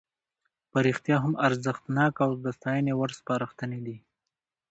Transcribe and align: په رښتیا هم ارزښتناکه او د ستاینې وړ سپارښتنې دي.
په 0.71 0.77
رښتیا 0.87 1.17
هم 1.23 1.33
ارزښتناکه 1.47 2.21
او 2.27 2.31
د 2.43 2.45
ستاینې 2.57 2.93
وړ 2.95 3.09
سپارښتنې 3.19 3.79
دي. 3.85 3.97